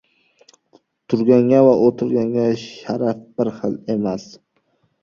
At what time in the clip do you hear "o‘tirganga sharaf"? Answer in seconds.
1.89-3.25